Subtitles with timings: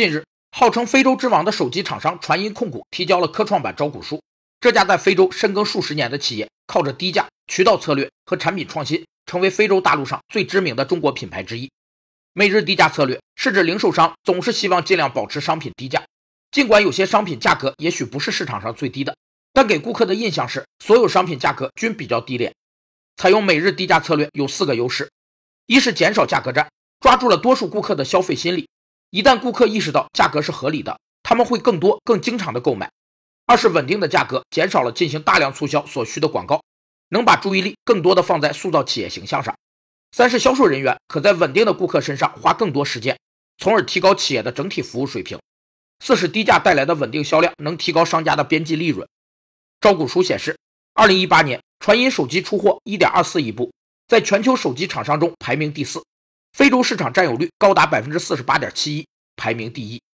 [0.00, 4.18] 近日，号称非洲之王的手机厂商传音控股提交了科创板招股书。
[4.58, 11.70] 这家在非洲深耕数十年的企业，靠着低价、渠道策略和产品创新，成为非洲大陆上最知名的中国品牌之一。
[12.32, 16.02] 每日低价策略是指零售商总是希望尽量保持商品低价，
[16.50, 19.14] 尽管有些商品价格也许不是市场上最低的，
[19.52, 22.50] 但给顾客的印象是所有商品价格均比较低廉。
[23.18, 25.10] 采用每日低价策略有四个优势：
[25.66, 26.70] 一是减少价格战，
[27.00, 28.66] 抓住了多数顾客的消费心理。
[29.10, 32.88] 一旦顾客意识到价格是合理的，他们会更多、更经常的购买。
[33.44, 36.62] 二是稳定的价格，减少了进行大量促销所需的广告，
[37.08, 39.56] 能把注意力更多的放在塑造企业形象上。
[40.12, 43.18] 三是销售人员可在稳定的顾客身上花更多时间，
[43.58, 45.36] 从而提高企业的整体服务水平。
[46.04, 49.08] 四是低价带来的稳定销量，能提高商家的边际利润。
[49.80, 50.56] 招股书显示，
[50.94, 53.72] 二零一八年传音手机出货一点二四亿部，
[54.06, 56.00] 在全球手机厂商中排名第四。
[56.52, 60.00] 非洲市场占有率高达百分之四十八点七一，排名第一。